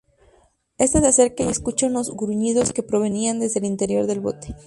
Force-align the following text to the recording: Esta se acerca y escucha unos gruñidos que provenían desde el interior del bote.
Esta 0.79 0.99
se 0.99 1.07
acerca 1.09 1.43
y 1.43 1.49
escucha 1.49 1.85
unos 1.85 2.09
gruñidos 2.15 2.73
que 2.73 2.81
provenían 2.81 3.39
desde 3.39 3.59
el 3.59 3.67
interior 3.67 4.07
del 4.07 4.19
bote. 4.19 4.55